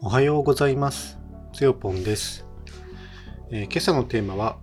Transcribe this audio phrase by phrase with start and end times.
[0.00, 1.18] おはようございます。
[1.52, 2.46] つよぽんです、
[3.50, 4.58] えー今朝のテーマは、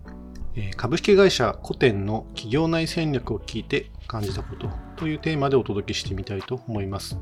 [0.56, 7.20] えー株式会社古典の企業内戦略を聞いて感じたことというテーマでお届けしてみたいと思います。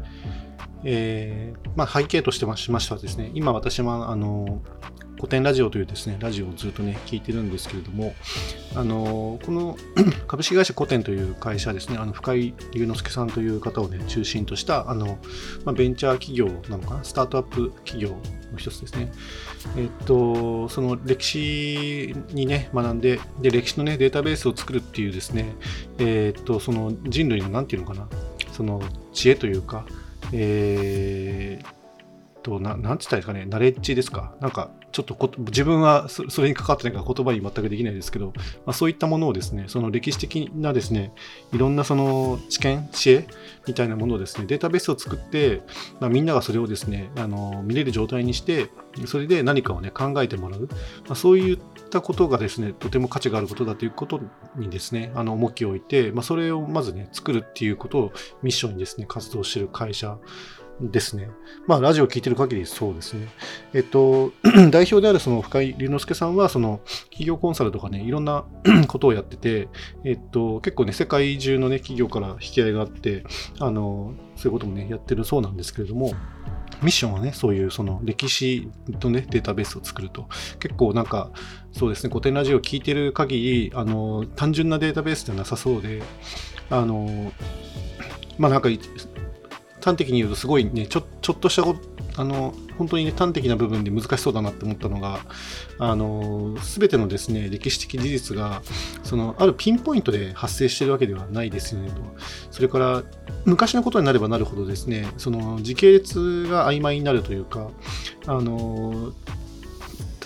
[0.84, 4.62] えーまあ、背景としてしましてはですね、今私はあの
[5.24, 8.14] 古典ラジオというですね、ラジオをずっとね、聞いてるんですけれども、
[8.76, 9.78] あのこの
[10.28, 15.20] 株式会社コテンという会社ですね、あの深井龍之介さんという方をね、中心とした、あの、
[15.64, 18.10] まあ、ベンチャー企業なのかな、スタートアップ企業
[18.52, 19.14] の一つですね。
[19.78, 25.56] えっと、その歴史にね、学んで、で、歴史のね、データベースを作るっていうですね、
[26.00, 28.10] えっと、その人類の、なんていうのかな、
[28.52, 28.82] その
[29.14, 29.86] 知恵というか、
[30.34, 31.13] えー
[32.44, 34.36] と、ななんて言ったですかね、ナレッジですか。
[34.40, 41.12] なんか、ちょっとこ自分はそれに関わってないから言葉に全くできないですけど、まあ、そういったものをですね、その歴史的なですね、
[41.52, 43.28] いろんなその知見、知恵
[43.68, 45.64] みたいなものをですね、データベースを作って、
[46.00, 48.70] まあ、みんながそれをですね、あの見れる状態にして、
[49.08, 50.70] それで何かをね、考えてもらう。
[51.08, 54.22] まあ、そういったことがですね、とても価値があることだということ
[54.56, 58.14] にですね、あの重きを置いて、まあ、それをまずね、作るっていうことを
[58.44, 60.20] ミッションにですね、活動している会社
[60.82, 61.30] ですね。
[61.68, 63.28] まあ、ラジオを聞いてる限りそうですね。
[63.74, 64.32] えっと、
[64.72, 68.46] 代表であるその深井龍之介さんは、その企業コンサルとかね、いろんな
[68.88, 69.70] ことをやってて、
[70.04, 73.24] えっと、結構ね、世界中のね、企業から引き合いがあって、
[73.60, 76.12] あの、そういうこともね、やってるそうなんですけれども、
[76.82, 80.28] ミッションはね、そういうその歴史とね、データベースを作ると。
[80.60, 81.32] 結構なんか、
[81.72, 86.02] そうですね、古典ラジオを聞いてる限り、あの、単純なデータベースではなさそうで、
[86.70, 87.32] あの、
[88.38, 88.70] まあなんか、
[89.84, 91.82] 端的に言うとすごいね、ちょちょっとしたこと
[92.16, 95.20] あの本当に、ね、端的な部分で難しそうだなって思ったのが、
[95.80, 98.62] あの全てのですね歴史的事実が
[99.04, 101.96] そのあるピンポイントで発生しているわけではないですよねと。
[102.52, 103.04] それから
[103.46, 107.70] 昔のことになればなるほどですねその時系列が曖昧になるというか、
[108.28, 109.12] あの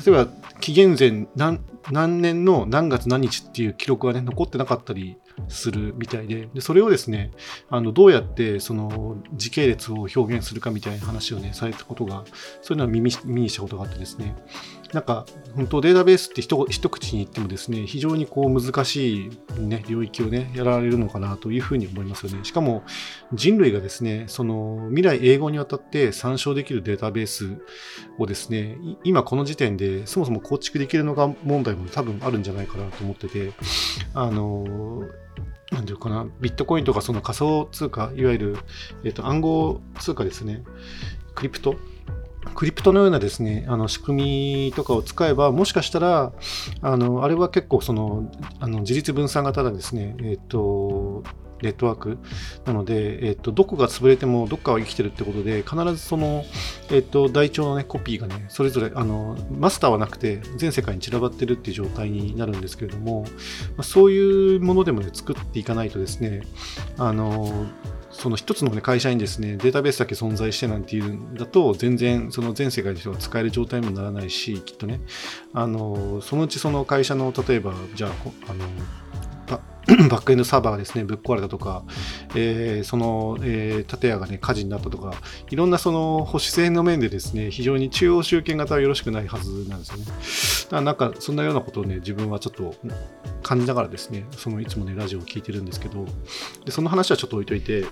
[0.06, 0.28] 例えば
[0.60, 5.18] 紀元前何何年の何月何日っていう記録がね残ってなかったり
[5.48, 7.32] するみたいで、でそれをですね、
[7.70, 12.24] あのどうやってその時系列を表現するかみたいな話をね、されたことが、
[12.62, 14.36] そういうのは耳耳にしたことがあってですね、
[14.94, 15.26] なんか
[15.56, 22.44] 本当データベースって一口に言ってもですね、非常にこう難しい、ね、領域をね、やられるのかなというふうに思いますよね。
[22.44, 22.84] しかも
[23.34, 27.58] 人類がですね、その未来永劫にわたって参照できるデータベース
[28.18, 33.52] をですね、今この時点でそもそも構築できるのか問題も多分あるんじゃないかなと思ってて、
[34.14, 35.04] あの
[35.72, 38.58] なんていうかな、ビットコインとかその仮想通貨、いわゆる、
[39.04, 40.64] えっと暗号通貨ですね、
[41.36, 41.76] クリプト。
[42.54, 46.34] クリプトのようなですね、あの仕組みとかを使えば、もしかしたら、
[46.82, 51.24] あのあれは結構その、あの自立分散型だですね、えっと、
[51.62, 52.18] ネットワーク
[52.66, 56.44] なので、えっと、どこが潰れてもどっかは生きてるってことで、必ずその、
[56.92, 63.26] えっと、台帳の、ね、コピーがね、それぞれあのマスターはなくて、全世界に散らばってるっていう状態になるんですけれども、
[63.76, 66.42] ま、そういうものでもね、作っていかないとですね、
[66.98, 67.66] あの
[68.18, 75.02] その一つの、ね、会社にですね、データベースだけ存在してなんていうんだと、全然その全世界の人が使える状態にもならないし、きっとね、
[75.54, 78.12] あのそのうちその会社の、例えば、じゃあ、
[78.50, 78.66] あの
[80.10, 81.84] バックエンドサーバーがですね、ぶっ壊れたとか、
[82.36, 85.14] えーその、えー建屋がね、火事になったとか、
[85.50, 90.06] いろんなその保守性の面でですね、非常に中央集権型はよろしくないはずなんですよね。
[90.06, 92.76] だからなんか、そんなようなことをね、自分はちょっと
[93.44, 96.06] 感じながらですね、そのいつもね、ラジオを聞いてるんですけど、
[96.66, 97.86] でその話はちょっと置いといて、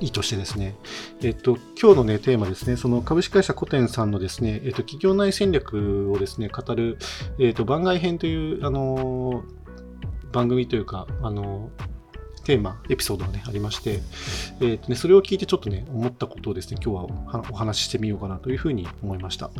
[0.00, 0.76] いいとしてですね、
[1.22, 6.98] えっと、今日のね、テーマですね、その株式会社コテンさんのですね、えっと、企業内戦略をですね、語る、
[7.38, 9.62] えっと、番外編という、あのー
[10.32, 11.70] 番組というか、あの
[12.44, 14.00] テーマ、エピソードがね、ありまして、
[14.60, 19.50] えーとね、それを聞いてちょっとね、思ったことをですね、今日はお話ししてみようかなというふうに思いました。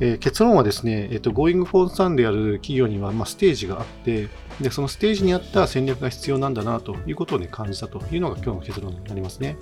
[0.00, 4.28] えー結論はですね、えっ、と、Going for Sun である企業には、まあ、ステージがあって、
[4.60, 9.56] で、そのステージに合った戦略が必要なんだなということをね、感じたというのが今日の結論になりますね。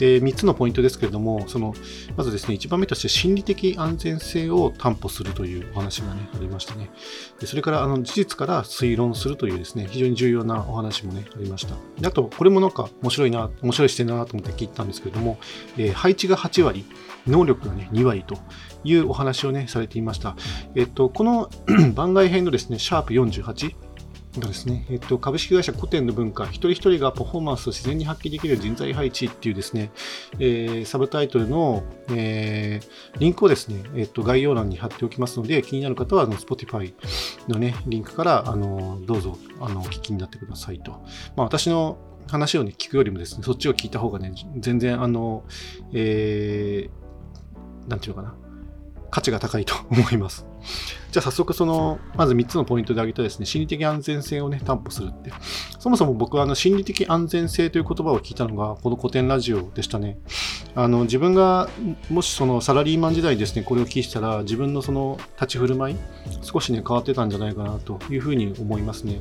[0.00, 1.74] で、3つのポイントですけれども、その、
[2.16, 6.90] まずですね、1番目として心理的安全性を担保するというお話がね、ありましたね。
[7.38, 11.74] でそれから、あの、事実から推論するというですね、非常に重要なお話もね、ありました。
[12.00, 15.38] であと、これもなんか面白いな、面白い視点だなと思って聞いたんですけれども、
[15.76, 16.86] えー配置が8割、
[17.26, 18.38] 能力がね、2割と
[18.84, 20.34] いうお話をね、されていました。
[20.74, 21.50] えっと、この
[21.94, 23.89] 番外編のですね、シャープ48、
[24.38, 29.90] がですね、えっと、株式会社古典の文化、一人一人がパフォーマンスを自然に発揮できる人材配置っていうですね、
[30.38, 36.94] えーサブタイトルの、えーリンクをですね、えっと、概要欄に貼っておきますので、気になる方はあの Spotify
[37.48, 40.92] のね、リンクから、あの、どうぞ、あの、お聞きになってくださいと。
[41.34, 41.98] まあ、私の
[42.28, 45.44] 話をね、聞くよりもですね、そっちを聞いた方がね、全然、あの、
[45.92, 47.00] えー
[47.88, 48.34] なんていうのかな、
[49.10, 50.46] 価値が高いと思います。
[51.10, 55.32] じゃあ早速その、まず3つのポイントで挙げたですね、心理的安全性をね、担保するって。
[55.78, 60.18] そもそも僕はあの心理的安全性という言葉を聞いたのが、この古典ラジオでしたね。
[60.74, 61.68] あの、自分が、
[62.10, 65.96] もしそのサラリーマン時代ですね、これを聞いたら、自分のその立ち振る舞い、
[66.42, 69.20] 少しね、変わってたんじゃないかなというふうに思いますね。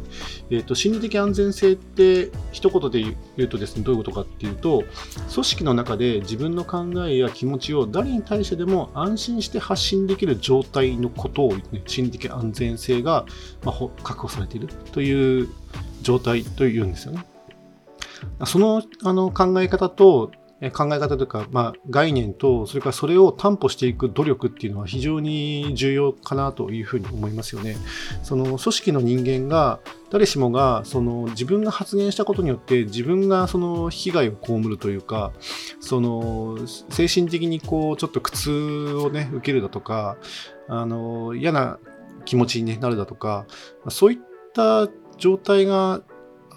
[0.49, 4.83] えっ、ー、と、心理的安全性って、一言で言うとですね、どういうことかっていうと、
[5.33, 13.25] 組織の中で自分の考えや気持ちを誰に対してでも安心して発信できる状態のことを、ね、心理的安全性が、
[13.63, 15.49] まあ、確保されているという
[16.01, 17.25] 状態というんですよね。
[18.45, 20.31] そのあの考え方と
[20.73, 27.77] 考え方というか、まあ、概念と、それからそれを担保していく努力っていうのは非常に重要かなというふうに思いますよね。
[28.23, 29.79] その組織の人間が、
[30.09, 35.31] 誰しもがその自分が発言したことによって自分がその被害を被るというか、
[35.79, 36.57] その
[36.89, 40.17] 精神的にこうちょっと苦痛をね、受けるだとか、
[40.69, 41.79] あの嫌な
[42.25, 43.45] 気持ちになるだとか、
[43.89, 44.19] そういっ
[44.53, 44.87] た
[45.17, 46.01] 状態が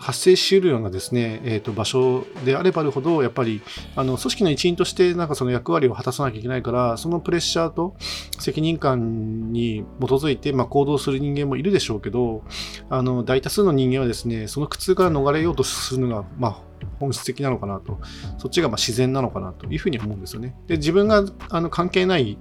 [0.02, 3.62] 発生しうるようなですね、えー、と場所であればあるほど、やっぱり
[3.94, 7.94] あの組織の一員としてなんかその役割を果たさなきゃいけないから、そのプレッシャーと
[8.40, 12.42] 責任感に基づいて、まあ、行動する人間もいるでしょうけど、
[12.90, 18.00] あの大多数の人間はですね、その苦痛から逃れようとするのが、まあ、本質的なのかなと、
[18.38, 20.56] そっちがま自然なのかなというふうに思うんですよね。
[20.66, 22.38] で、自分があの関係ない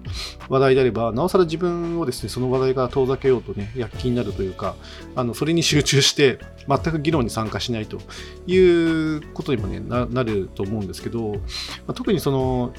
[0.49, 4.75] 話題であれば、なおさら自分をですね、その話題から遠ざけようとね、躍起になるというか、
[5.15, 7.97] あのそれに集中して、全く議論に参加しないと
[8.47, 11.37] いうことにもね、ななると思うんですけど、ま
[11.87, 12.73] あ、特にその、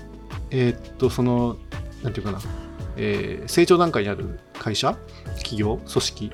[0.50, 1.56] えー、っと、その、
[2.02, 2.40] なんていうかな、
[2.96, 4.96] えー、成長段階にある会社、
[5.36, 6.32] 企業、組織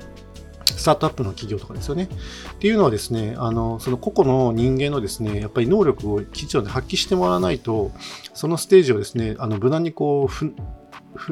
[0.79, 2.09] スタートアップの企業とかですよね。
[2.53, 7.91] っていうのはですね、あの、その個々の人間のですね、やっぱり能力をきちんと発揮してもらわないと、
[8.33, 10.53] そのステージをですね、あの、無難にこう、ふ、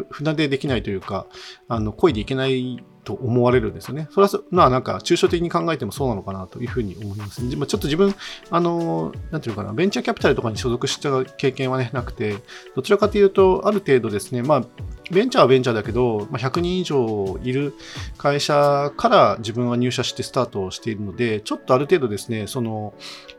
[0.10, 1.26] 船出できないというか、
[1.68, 4.10] あの、漕いでいけないと思われるんですよね。
[4.12, 7.50] それは、まあなんか、抽象的に考えてもそうなのかなというふうに思います、ね。
[7.52, 8.14] ちょっと自分、
[8.50, 12.36] あの、なんていうかな、ベンチャーキャピタルとかに所属した経験はね、なくて、
[12.76, 14.66] どちらかというと、ある程度ですね、まあ、
[15.12, 17.74] ベンチャーはベンチャーだけど、まあ、100人以上いる
[18.18, 22.94] 会社から自分は入社してスタートしているので、ちょっとある程度ですね、その、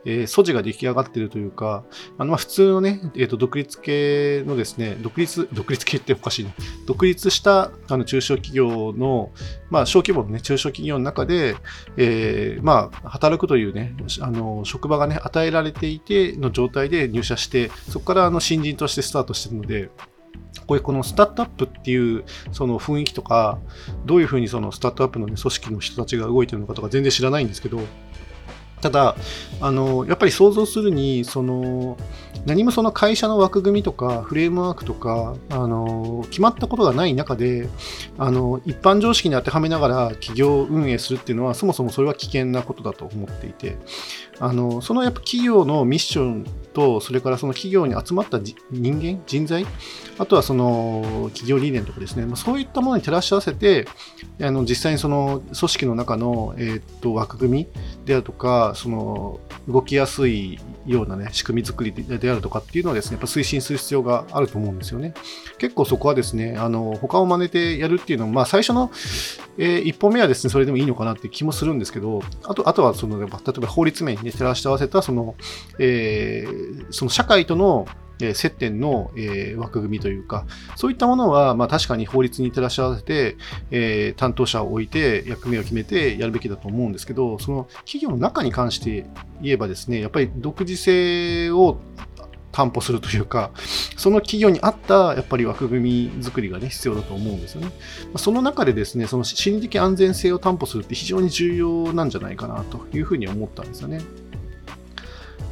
[0.05, 1.83] えー、素地が出来上がっているというか、
[2.17, 6.53] あのまあ普通のね、えーと、独立系のですね、独立、独立系っておかしいね、
[6.85, 9.31] 独立したあの中小企業の、
[9.69, 11.55] まあ、小規模のね、中小企業の中で、
[11.97, 19.89] えー、まあ、働くというね、あの、職場がね、与えられていての状態で入社して、そこからあの新人としてスタートしているので、
[20.69, 23.57] こういうこのスタートアップっていうその雰囲気とか、
[24.05, 27.79] どういうふうにそのスタートアップの、ね、組織の人たちが動いてるのかとか全然知らないんですけど、
[28.79, 29.15] ただ、
[29.61, 31.97] あの、やっぱり想像するに、その、
[32.45, 37.67] 何もその会社の枠組みとか、フレームワークとか、あの、決まったことがない中で、
[38.19, 43.77] あの、一般常識に当てはめながら企業運営するっていうのは、そもそもそれは危険なことだと思っていて、
[44.39, 49.65] あの、そのやっぱ企業のミッションと、それからその企業に集まった人間、人材、
[50.17, 53.87] あとはその企業理念とかですね、まあ、そういったものに照らし合わせて、
[54.41, 57.67] あの実際にその組織の中の、えー、っと枠組み
[58.05, 65.13] であるとか、その動きやすいような、ね、仕組み作りであるとかっていうのはですね、やっぱ推進する必要があると思うんですよね。
[65.57, 68.91] 結構そこはですね、あの他を真似てやるっていうのは、まあ、最初の、
[69.57, 75.35] えー、一歩目はですね、それでもいいのかなって気もするんですけど、あとあとはその、例えば法律面に、ね、照らし合わせたその、
[75.77, 76.58] えー、
[76.89, 77.87] その社会との
[78.33, 83.37] 接点の、え枠組みというか、そういったものは、まあ、確かに法律に照らし合わせて、
[83.71, 89.05] え担当者を置いて役目を決めてやるべきだと思うんですけど、その企業の中に関して
[89.41, 91.79] 言えばですね、やっぱり独自性を
[92.51, 93.51] 担保するというか、
[93.95, 97.71] その企業に合ったやっぱり枠組み作りがね、必要だと思うんですよね。
[98.17, 104.01] その中でですね、その心理的安全性を担保するって非常に重要なんじゃないかなというふうに思ったんですよね。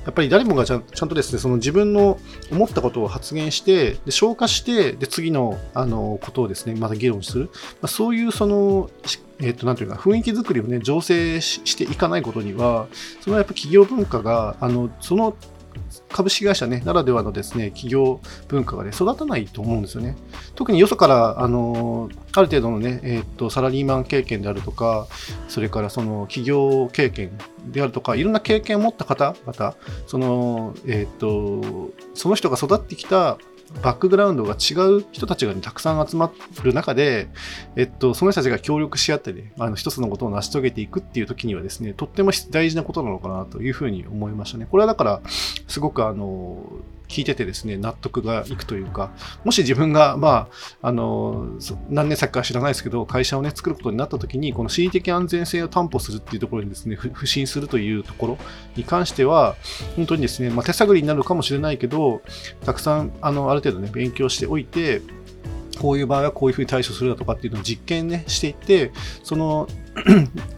[0.07, 2.17] やっぱり誰もがちゃんとですね、その自分の
[2.49, 7.49] 思ったことを発言して、で消化して、で次のあのことをですね、また議論する。
[7.51, 8.89] まあ、そういうその、
[9.39, 12.87] えっ、ー、と、なんていうか、雰囲気作りをね、醸成していかないことには、
[13.19, 15.35] そのやっぱ企業文化が、あの、その
[16.09, 20.15] 株式会社、ね、ならではのですね企業文化が、ね、育たないと思うんですよね。
[20.55, 25.07] 特によそからあのある程度の、ねえー、っとサラリーマン経験であるとか、
[25.47, 29.75] それからその企業経験であるとか、いろんな経験を持った方々、
[30.07, 33.37] その,、えー、っとその人が育ってきた
[33.81, 36.31] バックグラウンドが違う人たちが、ね、たくさん集ま
[36.63, 37.27] る中で、
[37.75, 44.67] えっと、その人たちが協力し合ってね、あの一つのことを成し遂げていくっていう時にはですね、とっても大事なことなのかなというふうに思いましたね。
[44.69, 45.21] これはだから、
[45.67, 46.63] すごくあの、
[47.07, 49.11] 聞いててですね、納得がいくというか、
[49.43, 50.49] もし自分が、ま
[50.81, 51.47] あ、あの、
[51.89, 58.37] 何年先か知らないですけど、会社をね、作ることになった時に、この心理的安全性を担保するっていうところにですね、不信するというところ
[58.75, 59.55] に関しては、
[59.95, 62.21] 本当にですね、まあ、手探りになるかもしれないけど、
[62.65, 65.01] たくさん、あの、ある程度ね、勉強しておいて、
[65.79, 68.91] こういう場合はこういうふうに対処するだとかっていうのを実験ね、していって、
[69.23, 69.67] その、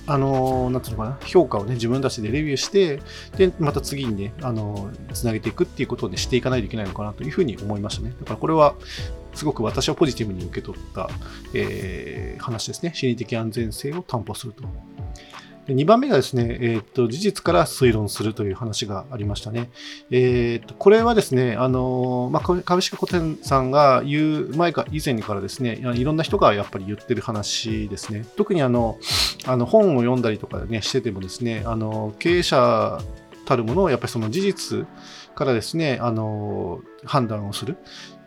[0.07, 3.01] あの、なんていうのかな、評価をね、自分たちでレビューして、
[3.37, 8.13] で、また次にね、あの、つなげていくっていうことをね、していかないといけないのかなというふうに思いましたね。
[8.19, 8.75] だからこれは、
[9.33, 11.09] すごく私はポジティブに受け取った、
[11.53, 12.91] えー、話ですね。
[12.93, 14.63] 心理的安全性を担保すると。
[15.73, 19.69] 2番目がですね、えー、っと、事実から推論するという話がありましたね。
[20.11, 28.25] えー、っと、これはですね、あの、まあ、株式古典さんが言う前か、以前からですね、いろんな人がやっぱり言ってる話ですね。
[28.37, 28.97] 特にあの、
[29.45, 32.99] あの本を読んだりとかね、しててもですね、あの、経営者
[33.49, 34.87] たるものをやっぱりその事実
[35.35, 37.77] からですね、あの、判断をする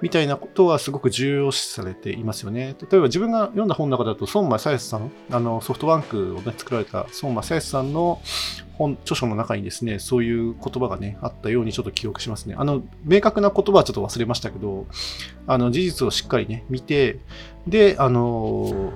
[0.00, 2.74] みたいなことはすごく重要視されていますよね。
[2.80, 8.20] 例えば自分が読んだ本の中だと、孫正康さん、あのソフトバンクを、ね、作られた孫正康さんの
[8.72, 12.54] 本、著書の中にですね、そういう言葉がね、あったようにちょっと記憶しますね。
[12.58, 14.86] あの、明確な言葉はちょっと忘れましたけど、
[15.46, 17.20] あの、事実をしっかりね、見て、
[17.66, 18.92] で、あの、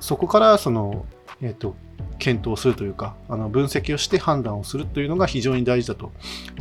[0.00, 1.04] そこからその、
[1.42, 1.76] えっ、ー、と、
[2.18, 6.12] 検討するというか、あの分析をして判断をするというのが非常に大事だと。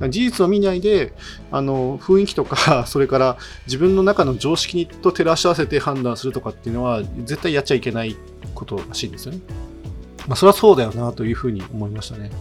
[0.09, 1.13] 事実を見ないで、
[1.51, 8.15] あの雰囲気とか、 それから自分の中の常識と照らし合わせて判断するとかっていうのは、絶対やっちゃいけない
[8.53, 9.39] ことらしいんですよね。
[10.27, 12.31] まあ、それはそうだよなというふうに思いましたね。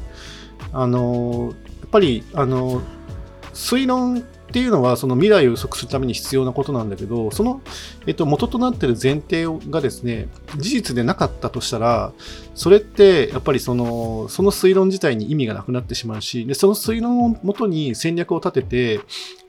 [0.72, 2.82] あのやっぱり、あの
[3.54, 4.22] 推論
[4.56, 7.60] っていうのはその未来を予測するために必要なことなんだけど、その、
[8.06, 12.14] えっと、元となっている前提がですね、事実でなかったとしたら、
[12.54, 19.00] それってやっぱりその、その推論自体に意味がなくなってしまうし、でその推論をもとに戦略を立てて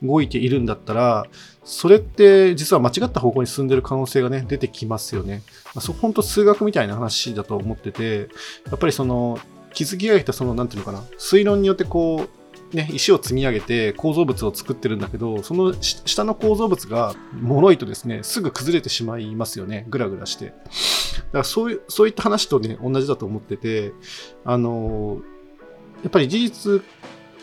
[0.02, 1.24] 動いているんだったら、
[1.64, 5.42] それって実は間違った方向に進んでる可能性がね、出てきますよね。
[5.74, 8.28] まあ、そ本当数学みたいな話だと思ってて、
[8.66, 9.38] やっぱりその、
[9.72, 12.37] 気づきがいたその、なんていうのかな、推論によってこう、
[12.72, 19.86] ね、石を積み上げて構造物を作ってるんだけど、その下の構造物が脆いとですね、すぐ崩れてしまいますよね。
[19.88, 20.46] ぐらぐらして。
[20.46, 20.58] だか
[21.32, 23.92] らそういう、そういった話とね、同じだと思ってて、
[24.44, 25.22] あの、
[26.02, 26.82] やっぱり事実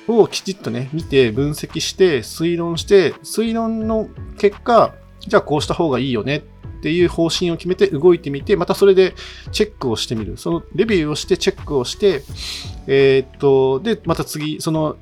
[0.08, 6.44] をきちっとね、見て分析して推論して、推論の結果、じゃあこうした方がいいよね
[6.86, 9.15] っていう方針を決めて動いてみて、またそれで
[9.51, 10.38] チェックをしてみる。
[10.38, 12.22] そのレビューをしてチェックをして、
[12.86, 14.96] えー、っと、で、また次、その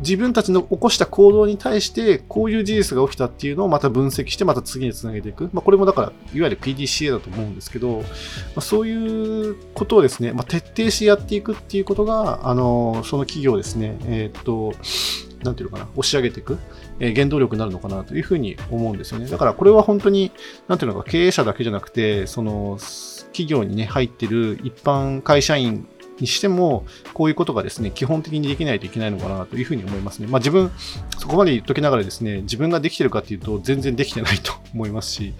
[0.00, 5.50] 自分たちの起こした行動に対してこういう事実が起きたっていうのをまた分析してまた次につなげていく。
[5.52, 8.04] まあ、これもだからいわゆる PDCA だと思うんですけど、ま
[8.56, 14.72] あ、そういうことをですね、まあ、徹底してやっていくっていうことが、あの、その企業ですね、えー、っと、
[15.42, 16.58] なんていうのかな、押し上げていく、
[17.00, 19.26] えー、原動力になるのかなというふうに思うんですよね。
[19.26, 20.32] だからこれは本当に、
[20.66, 22.78] なんていうのか、経営者だけじゃなくて、その、
[23.32, 25.86] 企業にね、入ってる一般会社員
[26.20, 26.84] にしても、
[27.14, 30.26] こういうことがですね、基本的にできないといけないのかなというふうに思いますね。
[30.26, 30.70] まあ自分、
[31.18, 35.34] そこまで言っときながらですね、自分ができてるかっていうと、全然できてないと思いますし、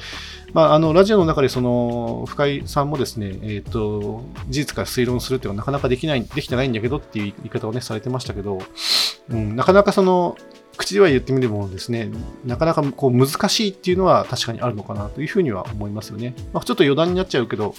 [0.52, 8.58] まあ、あの、ラジオの中でその、深井さんもですね、えっ、ー、と、事実から推論するっていうのはなかなかできない、できてないんだけどっていう言い方をね、されてましたけど、
[9.30, 10.36] うん、なかなかその、
[10.78, 12.08] 口では言ってみてもですね、
[12.46, 16.34] なかなかこう難しいっていうのは確かにあるのかなというふうには思いますよね。
[16.52, 17.74] まあ、ちょっと余談になっちゃうけど、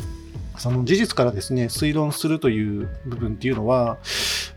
[0.60, 3.98] その事実からですね、推論するという部分っていうのは、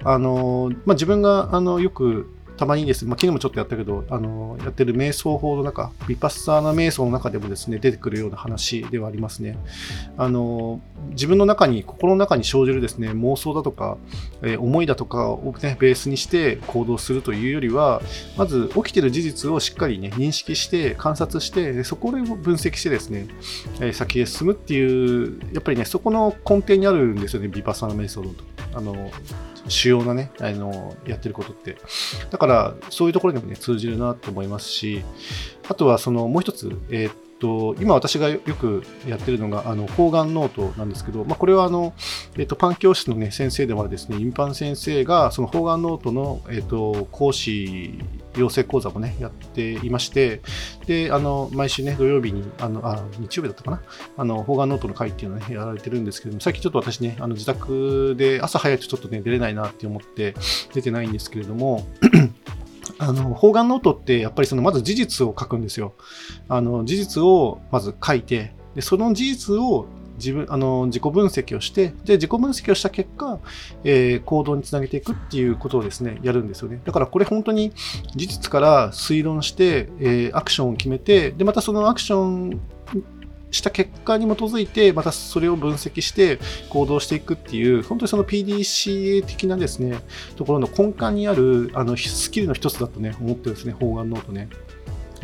[0.05, 9.59] あの、まあ、自分があのよくたまにですね、まあ、昨日もちょっとやったけど、あの、やってる瞑想法の中、ビパッサーナ瞑想の中でもですね、出てくるような話ではありますね。
[10.17, 10.81] あの、
[11.11, 13.97] 自分の中に、心の中に生じるですね、妄想だとか、
[14.43, 18.03] えー、思いだとかをね、ベースにして行動するというよりは、
[18.37, 23.27] まず起きてる事実をしっかりね、認識して、観察して、そこを分析してですね、
[23.81, 28.31] えー、先へ進むっていう、やっぱりね、そこの根底にあるんですよね、ビパッサーナ瞑想の。
[28.75, 29.11] あの、
[29.69, 31.77] 主要なね、あの、やってることって。
[32.31, 35.05] だから、そういうところにもね、通じるなと思いますし、
[35.73, 41.95] あとは、その、もう一つ、えー、っと、今私がよくやってるのが、あの、方眼ノートなんですけど、まあ、これはあの、
[42.37, 47.99] えっと、パン教室のね、先生でもあるですね、インパ先生が、その方眼ノートの、えっと、講師
[48.37, 50.43] 養成講座もね、やっていまして、
[50.87, 53.83] で、あの、毎週ね、土曜日に、あの、あ、日曜日だったかな、
[54.17, 60.35] あの、方眼ノートの会っていうのをね、やられてるんですけども、最近ちょっと私ね、あの、自宅で朝早くちょっとね、出れないなって思って
[60.75, 61.87] 出てないんですけれども、
[63.03, 65.95] あの、方眼ノートってやっぱりそのまず事実を書くんですよ。
[66.49, 73.41] あの、事実をまず書いて、でその事実を自分、あの、自己分析をして、で、自己分析をした結果、
[73.83, 76.81] えー、行動につなげていくっていうことをですね、やるんですよね。
[76.85, 77.73] だからこれ本当に
[78.15, 82.61] 事実から推論して、えー、アクションを決めて、で、またそのアクション
[83.53, 86.41] した結果に基づいて、またそれを分析して
[86.71, 89.99] 行動していくっていう、本当にその PDCA 的なですね、
[90.37, 94.49] ところの根幹にあるあのスキルの一つだとね、思ってるんですね、方眼ノートね。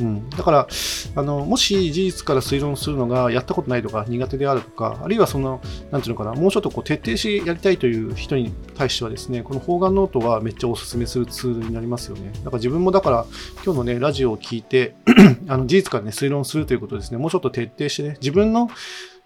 [0.01, 0.69] うん、だから
[1.15, 12.33] あの、もし事実から推論するのがやったことないとか苦手であるとか、あるいはその、なんていうのかな、もうちょっとこう徹底してやりたいという人に対してはですね、この方眼ノートはめっちゃおすすめするツールになりますよね。
[12.45, 13.27] だから自分もだから、
[13.65, 14.95] 今日のね、ラジオを聞いて
[15.49, 18.71] あの事実からね、推論するということですね、もうちょっと徹底してね、自分の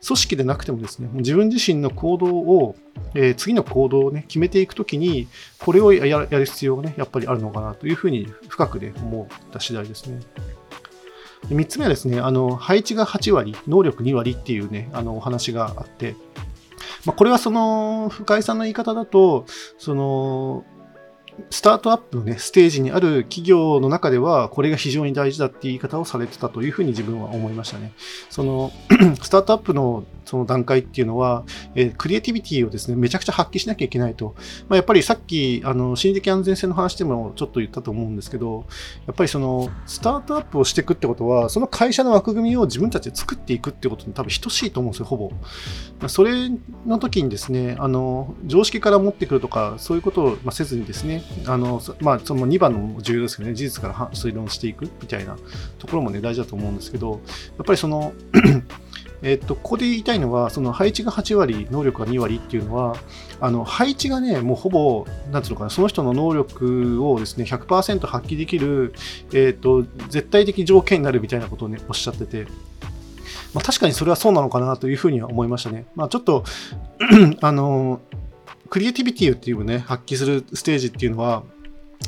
[0.04, 2.74] 組織でなくてもですね、自分自身の行動を、
[3.14, 5.28] えー、次の行動をね、決めていくときに、
[5.60, 10.20] これをやる必要がね、やっぱりあるのかなというふうに深くね、思った次第ですね。
[11.48, 16.14] 3つ目はですね、あの配置が8割、能力2割っていうね、あのお話があって、
[17.04, 19.44] まあ、これはその深井さんの言い方だと、
[19.78, 20.64] その
[21.50, 27.92] スタートアップの、ね、ステージにある企業の中では、これが非常に大事だっていう言い方をされてたというふうに自分は思いましたね。
[28.30, 28.72] その
[29.22, 34.34] スタートアップのその段階っていうのは、えー、クリエイティビティをですね、めちゃくちゃ発揮しなきゃいけないと。
[34.68, 38.66] まあ、やっぱりさっき、あの、心理的安全性の話でもちょっと言ったと思うんですけど、
[39.06, 45.32] やっぱりその、スタートアップをしていくってことは、その会社の枠組みを自分たちで作っていくってことに多分等しいと思うんですよ、ほぼ。
[46.00, 46.50] ま、それ
[46.86, 55.36] の時にですね、あの、常識から持ってくるとか、そういうことをせずにですね、あの、まあ、その2番の重要ですけどね、事実から推論していくみたいな
[55.78, 57.20] ところもね、大事だと思うんですけど、
[57.56, 58.12] やっぱりその
[59.22, 62.96] えっと、ここで言いたいのは、その配置が8割、能力が2割っていうのは、
[63.40, 68.92] あの配置がね、もうほぼ、なんていうのかな、その人の能力をですね、100%発揮できる、
[69.32, 72.46] えっと、絶対的条件になるみたいなことをね、おっしゃってて、
[73.54, 75.84] まあ、確かにそれはそうなのかなというふうには思いましたね。
[75.94, 76.44] まあ、ちょっと
[77.40, 78.00] あの、
[78.70, 81.42] クリエイティビティっていうね、発揮するステージっていうのは、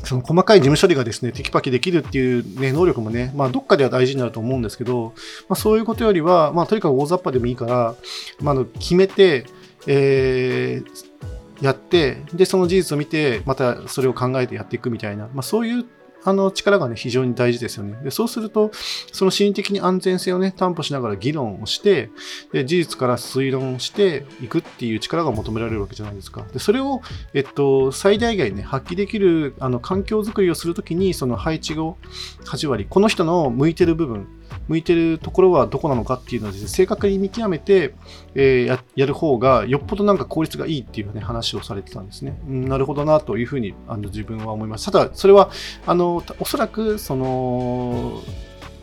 [0.03, 5.15] その細かい事務処理がですね、テキパキできるっていう、ね、能力もね、まあ、どっかでは大事になると思うんですけど、
[5.49, 7.95] まあ、そういうことよりは、まあ、とにかく大雑把でもいいから、
[8.41, 9.47] まあ、の決めて、
[9.87, 15.85] えー、やって、で、その事実を見て、またそれを考えてやっていくみたいな、まあ、そういう
[16.25, 17.99] あの力がね、非常に大事ですよね。
[18.03, 18.71] でそうすると、
[19.13, 22.11] その心理的に安全性をね、担保しながら議論をして、
[22.53, 26.45] で事実から推論していくっていう力が求められるわけじゃないですか。
[26.53, 27.03] でそれを、
[27.35, 31.99] えっと、最大限ね、発揮できるあの環境づくりをするときに、その配置を
[32.47, 34.27] 8割、この人の向いてる部分、
[34.69, 37.95] 向いてるところはどこなのかっていうのを、正確に見極めて、
[38.35, 42.39] えー、ややる方がよっぽどなんか効率がいいっていう、ね、話をされてたんですね。
[42.49, 44.91] うん、なるほどなというふうにあの自分は思います。
[44.91, 45.51] ただ、それは
[45.87, 48.23] あのおそらくその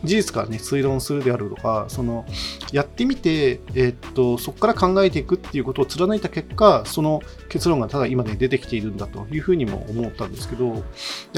[0.04, 2.24] 事実からね、推論するであるとか、その、
[2.72, 10.82] やってみて、えー、っと、そこから考えていくっていうことを貫いた結果、その結論がただ今で出てきているんだというふうにも思ったんですけど、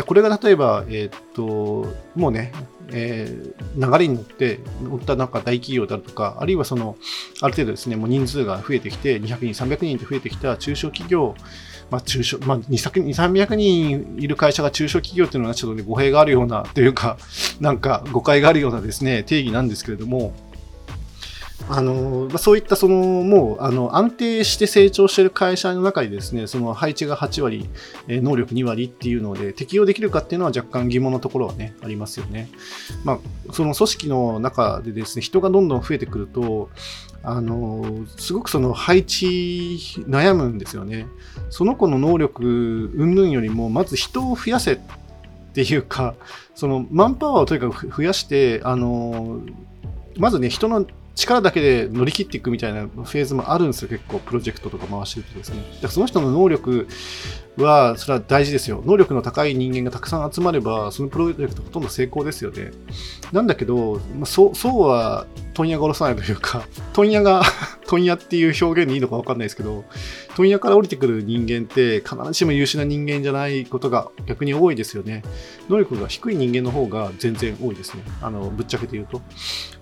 [0.06, 2.52] これが例えば、えー、っと、もうね、
[2.92, 6.96] えー、流れに乗って、乗ったなんか大企業だとか、あるいはその、
[7.40, 11.34] ある程度ですね、もう人数が増えてきて、200人、300人って増えてきた中小企業
[11.90, 17.18] まあ、中小、まあ、2、300人いる会社が中小企業というのはちょっとね、語弊があるような、というか、
[17.60, 20.32] なんか誤解があるようなですね、定義なんですけれども、
[21.68, 27.68] あのそういったそのもうあの安定して成長している会社の中にですねその配置が8割、
[28.08, 32.50] 能力2割っていうので適用できるかっていうのは若干疑問なところはねありますよね。
[33.04, 36.68] まあ、その組織の中でですね人がどんどん増えてくると
[37.22, 41.06] あのすごくその配置悩むんですよね。
[41.48, 44.78] その子の能力云々よりもまず人を増やせっ
[45.54, 46.14] ていうか
[46.54, 49.40] そのマンパワーをとにかく増やしてあの
[50.18, 50.84] まずね人の
[51.14, 55.56] 力だけで乗り切っていくみたいなフェーズもあるんですよ、結構、プロジェクトとか回してるとですね。
[55.56, 56.88] だからその人の能力
[57.56, 58.82] は、それは大事ですよ。
[58.84, 62.72] 能力の高い人間がたくさん集まれば、そのプロジェクトほとんど成功ですよね。
[63.32, 67.42] なんだけど、まあ、そそうは問屋が下ろさないというか、問屋が
[67.86, 69.84] 問屋っていう表現でいいのか分かんないですけど、
[70.36, 75.22] 問屋から降りてくる人間って必ずしも優秀な人間じゃないことが逆に多いですよね。
[75.68, 78.02] 能力が低い人間の方が全然多いですね。
[78.20, 79.22] あの、ぶっちゃけて言うと。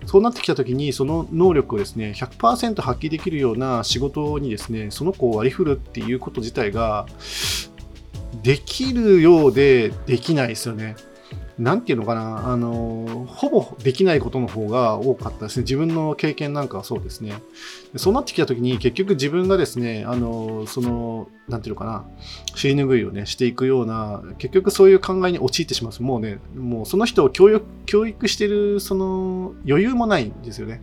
[0.05, 7.07] そうなってきた時に、その能力をですね、100%発揮できるような仕事にですね、その子を割り振るっていうこと自体が、
[8.41, 10.95] できるようでできないですよね。
[11.59, 15.63] なんていうのかな、あの、ほぼできないことの方が多かったですね。
[15.63, 17.33] 自分の経験なんかはそうですね。
[17.95, 22.05] そうなってきたときに、結局自分がですね、あの、その、なんていうのかな、
[22.55, 26.03] 尻拭いをね、していくような、結局そういう考えに陥ってしまう。
[26.03, 30.81] もうね、もうその人を教育教育してる、その、余裕もないんですよね。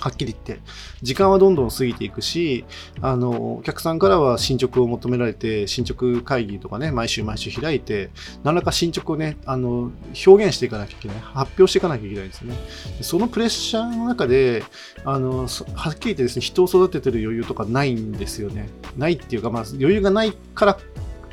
[0.00, 0.60] はっきり言って。
[1.02, 2.64] 時間はどんどん過ぎていくし、
[3.00, 8.10] あの、お客さんからは進捗を求められて、進捗会議とかね、毎週毎週開いて、
[8.44, 9.90] 何らか進捗をね、あの、
[10.26, 11.16] 表現していかなきゃいけない。
[11.20, 12.54] 発表していかなきゃいけないんですね。
[13.00, 14.64] そのプレッシャーの中で、
[15.04, 18.68] あの、はっきり言ってですね、人を育ててる余裕とかないんですよね。
[18.96, 20.78] ないっていうか、まあ、余裕がないから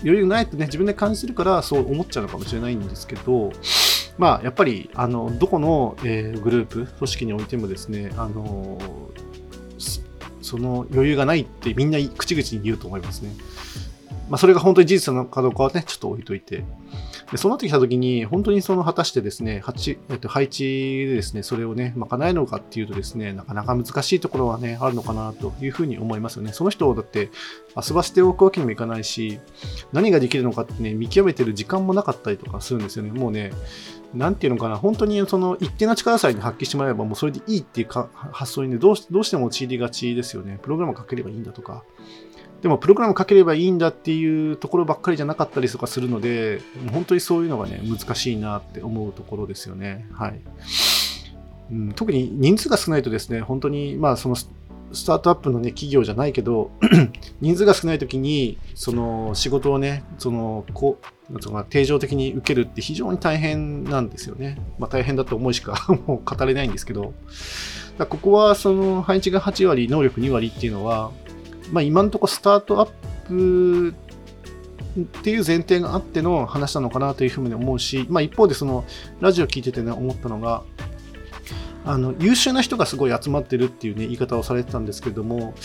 [0.04, 3.52] 余裕ないってね、自分で感じてるからそう思っちゃうのかもしれないんですけど、
[4.18, 8.78] まあ、やっぱり、あの、どこの、えー、グループ、組織においてもですね、あの、
[10.42, 13.32] その余裕がないってみんな口々に言うと思いますね。
[14.30, 16.64] まあ、それが本当に事実なのかどうかはね、ちょっと置いといて。
[17.34, 19.64] でそうなってきたときに、本当にその果たしてですね、
[20.08, 26.54] えっと、配置でですね、それをね、賄えるのかっていうとですね、なかなか難しいところはね、あるのかなというふうに思いますよね。
[26.54, 27.32] その人をだって
[27.76, 29.40] 遊ばせておくわけにもいかないし、
[29.94, 33.12] 何ができるのかってね、見極めてる時間もなかったりとかするんですよね。
[33.12, 33.52] もうね、
[34.14, 40.60] なんていうのかな、本当にその一定の力さえに発揮してもらえばもうそれでいいっていうか発想にね、どうどうしても陥りがちですよね。
[40.62, 41.84] プログラムをかければいいんだとか。
[42.64, 46.62] でも、プログラムかければいいんだっていうところばっかりじゃなかったりとかするので、
[46.94, 50.08] 本当にそういうのがね、難しいなって思うところですよね。
[50.14, 50.40] はい。
[51.72, 54.48] うん、特に人数が少ないとですね、本当に、まあ、そのス
[55.06, 56.72] タートアップのね、企業じゃないけど、
[57.42, 61.00] 人数が少ないときに、その仕事をね、その、こ
[61.30, 64.62] う、なんか定常的に受けるって非常に大変なんですよね。
[64.78, 67.14] まあ大変だと思いしか もう語れないんですけど、
[67.98, 71.12] ここはその配置が8割、能力2割っていうのは、
[71.74, 72.90] まあ、今のところスタートアッ
[73.28, 73.96] プ
[75.02, 78.86] っていう前提があっての話なのかなというふうに思うし、まあ、一方でその
[79.20, 80.64] ラジオ聞いててね思ったのが
[81.86, 85.56] あの優秀な人がすごい集まってるっていう、ね、言い方をされてたんですけれども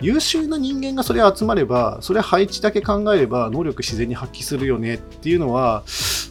[0.00, 5.82] 優秀な人間がそれ集まればそれ配置だけ考えれば能力自然に発揮するよねっていうのは、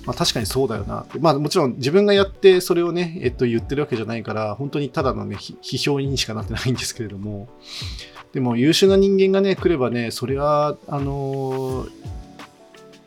[0.06, 7.50] まあ、確かにそうだよなって、まあ、もちろん自分がやってそれをね、えっと、言ってるわけじゃないから本当にただのね 批評にしかなってないんですけれども
[8.34, 11.86] でも優秀な人間がね、来ればね、それは、あの、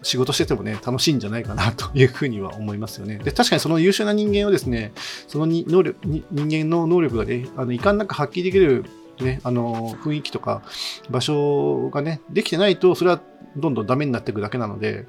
[0.03, 3.19] 仕事しててもね、楽しいんじゃないかなというふうには思いますよね。
[3.19, 4.93] で、確かにその優秀な人間をですね、
[5.27, 8.85] その能力人間の能力がね、あの遺憾なく発揮できる
[9.21, 10.63] ね、あの、雰囲気とか
[11.11, 13.21] 場所がね、できてないと、それは
[13.57, 15.07] どんどんダメになっていくだけなので、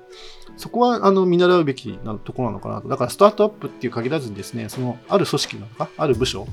[0.56, 2.88] そこは、あの、見習うべきなところなのかなと。
[2.88, 6.48] だから、スタートアップっていう限らずにですね、その、ある組織なのか、ある部署、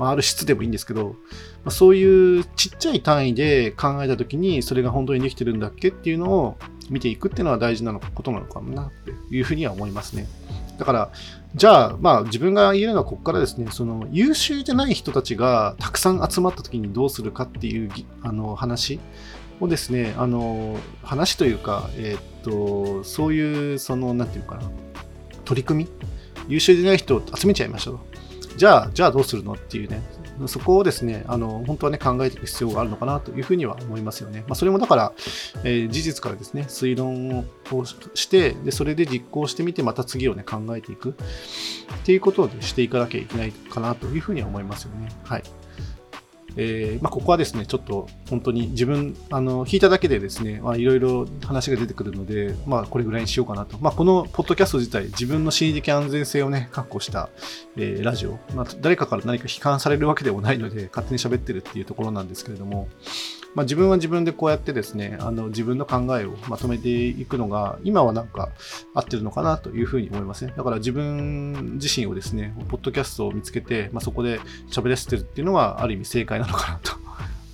[0.00, 1.14] まあ、ある質でもいいんですけど、ま
[1.66, 6.56] あ、そういうちっちゃい単位で考えたときに、それが本当にできてるんだっけっていうのを
[6.88, 10.26] 見ていくっていうのは大事なことなのかもなっていうふうには思いますね。
[10.78, 11.12] だから、
[11.54, 17.90] じゃあ、まあ自分が言えるのはここからですね、その優秀じゃない人たちがたくさん集まった時にどうするかっていう
[18.22, 18.98] あの話
[19.60, 24.62] をですね、あの、話というか、えー、っと、そういう、その、なんていうかな、
[25.44, 25.90] 取り組み？
[26.48, 27.98] 優秀じゃない人を集めちゃいましょう。
[28.56, 30.02] じゃあ、じゃあどうするのっていうね、
[30.46, 34.40] そこをですね、あの、本当はね、考えていく必要があるのかなというふうには思いますよね。
[34.40, 35.12] まあ、それもだから、
[35.64, 37.44] えー、事実からですね、推論を
[38.14, 41.14] して、で、それで実行してみて、また次をね、考えていくっ
[42.04, 45.08] ていうことを、していかなきゃいけないかなというふうには思いますよね。
[45.24, 45.42] はい。
[46.56, 53.78] えーまあ、ここはですね、ちょっと本当に自分、あの、弾いただけでですね、まあ、いろいろ話が出てくるので、まあ、これぐらいにしようかなと。
[53.80, 57.30] まあ、このポッドキャスト自体、自分の心理的安全性をね、確保した、
[57.76, 58.38] えー、ラジオ。
[58.54, 62.88] まあ、誰かから何か批判されるわけでもないので、勝手に喋ってるっていうところなんですけれども、
[63.54, 68.50] まあ、自分は自分でこうやってですね、あの自分の考えをまとめていくのが、今はなんか
[68.94, 70.52] 合ってるのかなというふうに思いますね。
[70.56, 76.92] だから自分自身をですね、ポッドキャストを見つけて、まあ、そこで喋らせてるっていうのは、ある意味正解なのかなと、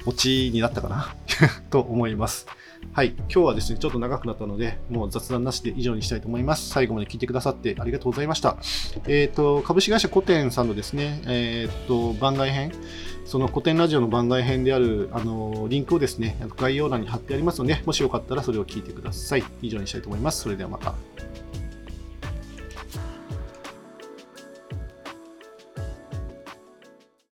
[0.07, 1.15] オチになったかな
[1.71, 2.47] と思います。
[2.93, 3.15] はい。
[3.17, 6.71] 今日はですね、ちょっと長くなったので、もう雑談なしで以上にしたいと思います。
[6.71, 8.57] 最後まで聞いてくださってありがとうございました。
[9.07, 12.73] えっ、ー、と、株式会社コテンさんのですね、えっ、ー、と、番外編、
[13.27, 19.45] その古典ラジオの番外編であるあのリンクをですね、概要欄に貼ってありますので、もしよかったらそれを聞いてください。
[19.63, 20.43] 以上にしたいと思います。
[20.43, 20.95] それではまた。